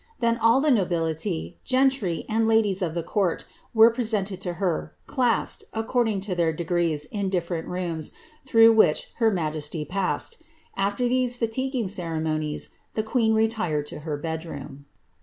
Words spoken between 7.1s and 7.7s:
diflerent